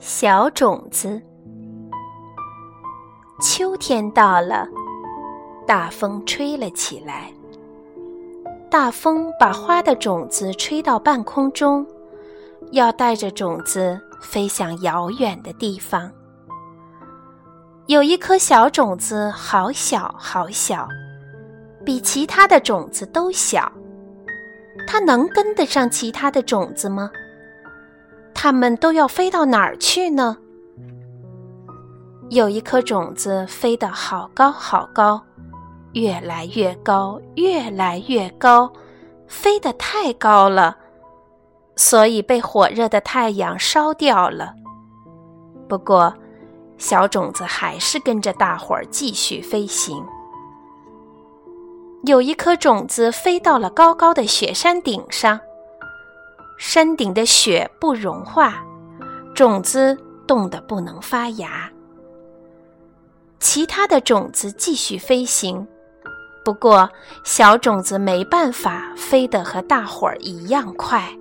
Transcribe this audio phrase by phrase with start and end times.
[0.00, 1.22] 小种子。
[3.40, 4.66] 秋天到了，
[5.64, 7.32] 大风吹了起来。
[8.68, 11.86] 大风把花的种子吹到半空中，
[12.72, 16.10] 要带着种子飞向遥远的地方。
[17.86, 20.88] 有一颗小种子，好小好小，
[21.84, 23.70] 比其他的种子都小。
[24.86, 27.10] 它能跟得上其他的种子吗？
[28.40, 30.36] 它们都要飞到哪儿去呢？
[32.30, 35.20] 有一颗种子飞得好高好高。
[35.94, 38.72] 越来越高，越来越高，
[39.26, 40.76] 飞得太高了，
[41.74, 44.54] 所以被火热的太阳烧掉了。
[45.68, 46.14] 不过，
[46.76, 50.00] 小种子还是跟着大伙儿继续飞行。
[52.04, 55.40] 有一颗种子飞到了高高的雪山顶上，
[56.58, 58.62] 山顶的雪不融化，
[59.34, 61.70] 种子冻得不能发芽。
[63.38, 65.66] 其他的种子继续飞行。
[66.44, 66.90] 不过，
[67.24, 71.16] 小种子没办法飞得和大伙儿一样快。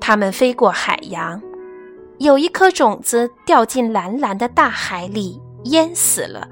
[0.00, 1.42] 它们飞过海洋，
[2.18, 6.48] 有一颗种子掉进蓝蓝的大海里，淹死了。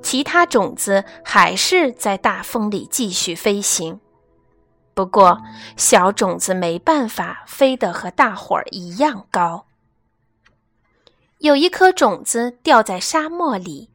[0.00, 4.00] 其他种子还是在大风里继续飞行。
[4.94, 5.42] 不过，
[5.76, 9.66] 小种子没办法飞得和大伙儿一样高。
[11.38, 13.90] 有一颗种子掉在沙漠里。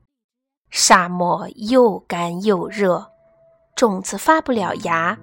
[0.69, 3.07] 沙漠又干又热，
[3.75, 5.17] 种子发不了芽。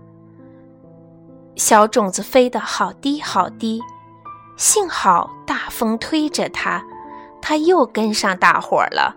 [1.55, 3.81] 小种子飞得好低好低，
[4.57, 6.85] 幸好大风推着它，
[7.41, 9.15] 它又跟上大伙儿了。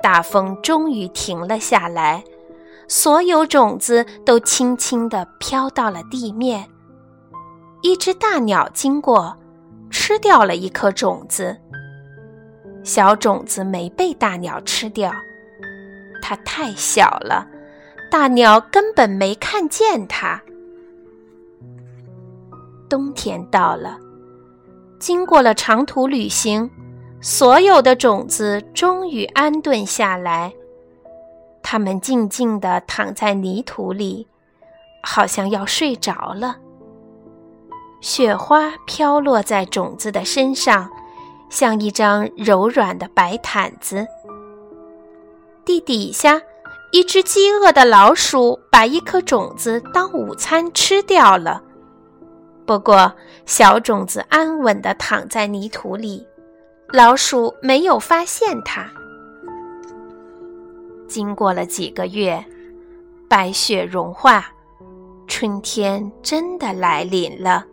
[0.00, 2.24] 大风终于停了下来，
[2.94, 6.68] 所有种子都轻轻地飘到了地面。
[7.80, 9.34] 一只大鸟经过，
[9.90, 11.56] 吃掉了一颗种子。
[12.84, 15.10] 小种子没被大鸟吃掉，
[16.20, 17.46] 它太小了，
[18.10, 20.42] 大鸟根本没看见它。
[22.90, 23.98] 冬天到了，
[24.98, 26.70] 经过了长途旅行，
[27.22, 30.52] 所有的种子终于安顿下来，
[31.72, 34.28] 它们静静地躺在泥土里，
[35.02, 36.58] 好像要睡着了。
[38.02, 40.90] 雪花飘落在种子的身上。
[41.48, 44.06] 像一张柔软的白毯子。
[45.64, 46.42] 地底下，
[46.92, 51.62] 一只饥饿的老鼠把一颗种子当午餐吃掉了。
[52.66, 53.14] 不过，
[53.46, 56.26] 小种子安稳地躺在泥土里，
[56.88, 58.90] 老鼠没有发现它。
[61.12, 62.42] 经过了几个月，
[63.28, 64.50] 白雪融化，
[65.26, 67.66] 春天真的来临了。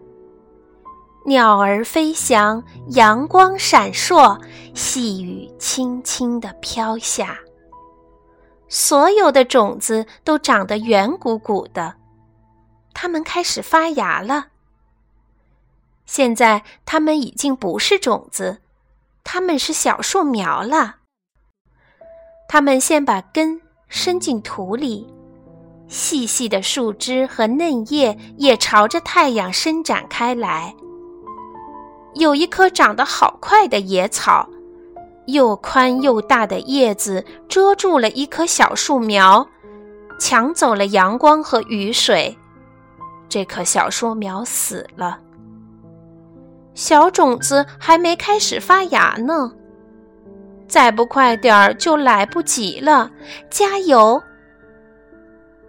[1.25, 4.37] 鸟儿飞翔，阳光闪烁，
[4.73, 7.39] 细雨轻轻地飘下。
[8.67, 11.95] 所有的种子都长得圆鼓鼓的，
[12.93, 14.47] 它们开始发芽了。
[16.05, 18.57] 现在它们已经不是种子，
[19.23, 20.97] 它们是小树苗了。
[22.51, 25.05] 它们先把根伸进土里，
[25.87, 30.75] 细细的树枝和嫩叶也朝着太阳伸展开来。
[32.15, 34.49] 有一棵长得好快的野草，
[35.27, 39.47] 又宽又大的叶子遮住了一棵小树苗，
[40.19, 42.35] 抢走了阳光和雨水。
[43.29, 45.19] 这棵小树苗死了。
[46.73, 49.51] 小种子还没开始发芽呢，
[50.69, 53.11] 再不快点儿就来不及了。
[53.49, 54.21] 加油！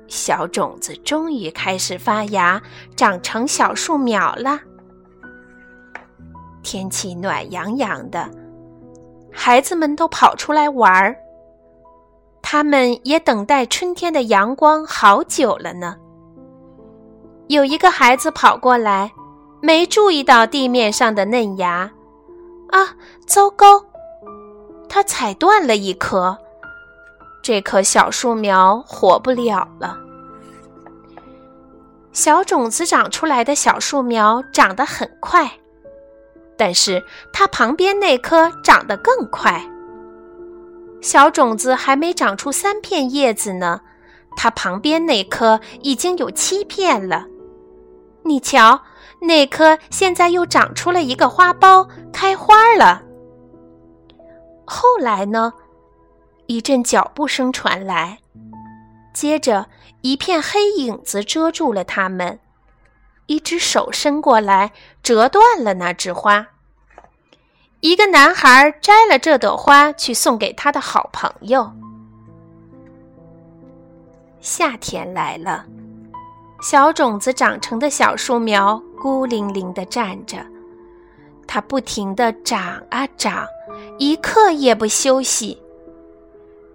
[0.06, 2.60] 小种子终于开始发芽，
[2.94, 4.60] 长成小树苗了。
[6.62, 8.28] 天气暖洋洋的，
[9.32, 11.16] 孩子们都跑出来玩儿。
[12.42, 15.96] 他们也等待春天的阳光好久了呢。
[17.46, 19.10] 有一个孩子跑过来，
[19.62, 21.90] 没注意到地面上的嫩芽，
[22.70, 22.94] 啊，
[23.26, 23.84] 糟糕！
[24.90, 26.36] 他踩断了一棵，
[27.40, 29.96] 这棵小树苗活不了了。
[32.12, 35.50] 小种子长出来的小树苗长得很快。
[36.58, 37.02] 但是
[37.32, 39.64] 它旁边那棵长得更快。
[41.00, 43.80] 小种子还没长出三片叶子呢，
[44.36, 47.24] 它旁边那棵已经有七片了。
[48.24, 48.82] 你瞧，
[49.22, 53.00] 那棵现在又长出了一个花苞，开花了。
[54.72, 55.52] 后来呢？
[56.46, 58.20] 一阵脚步声传来，
[59.12, 59.66] 接着，
[60.00, 62.38] 一片黑影子遮住了他们，
[63.26, 64.70] 一只手伸过来，
[65.02, 66.46] 折断了那枝花。
[67.80, 71.72] 一个男孩摘了这朵花去送给他的好朋友。
[74.40, 75.66] 夏天来了，
[76.62, 80.46] 小种子长成的小树苗孤零零地站着，
[81.48, 83.44] 它不停地长啊长，
[84.00, 85.56] 一刻也不休息。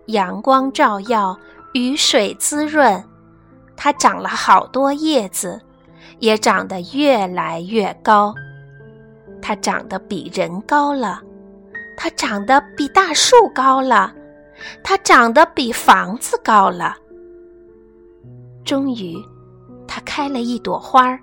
[0.06, 1.38] 阳光照耀。
[1.74, 3.04] 雨水滋润，
[3.76, 5.60] 它长了好多叶子，
[6.20, 8.34] 也长得越来越高。
[9.42, 11.22] 它长得比人高了，
[11.98, 14.14] 它长得比大树高了，
[14.82, 16.96] 它长得比房子高了。
[18.64, 19.18] 终于，
[19.86, 21.20] 它开了一朵花儿。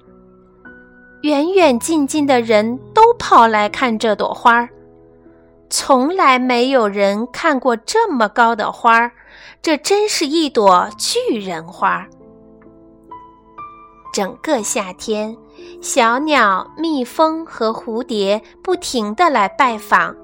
[1.22, 4.68] 远远近近的人都跑来看这朵花儿。
[5.72, 9.12] 从来没有人看过这么高的花儿，
[9.62, 12.06] 这真是一朵巨人花。
[14.12, 15.34] 整个夏天，
[15.80, 20.14] 小鸟、蜜蜂和蝴蝶不停地来拜访，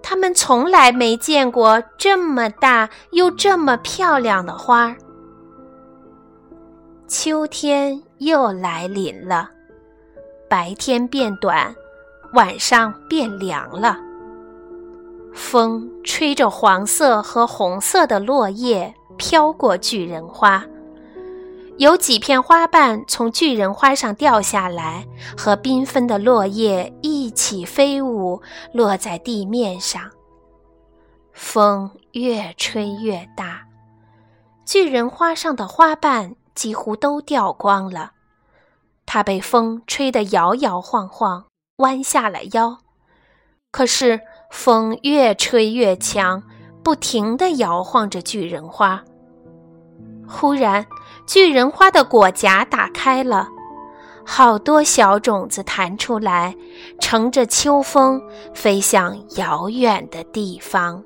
[0.00, 4.96] 它们从来没见过这么大又这么漂亮的花儿。
[7.08, 9.50] 秋天又来临了，
[10.48, 11.74] 白天变短，
[12.34, 13.98] 晚上变凉了。
[15.34, 20.64] 风吹着黄色和红色的落叶飘过巨人花，
[21.78, 25.06] 有几片花瓣从巨人花上掉下来，
[25.36, 28.42] 和缤纷的落叶一起飞舞，
[28.72, 30.10] 落在地面上。
[31.32, 33.62] 风越吹越大，
[34.66, 38.12] 巨人花上的花瓣几乎都掉光了，
[39.06, 41.46] 它被风吹得摇摇晃晃，
[41.76, 42.81] 弯下了腰。
[43.72, 44.20] 可是。
[44.54, 46.42] 风越吹越强，
[46.84, 49.02] 不停地摇晃着巨人花。
[50.28, 50.84] 忽然，
[51.26, 53.48] 巨人花的果荚打开了，
[54.26, 56.54] 好多小种子弹出来，
[57.00, 58.20] 乘着秋风
[58.52, 61.02] 飞向遥远的地方。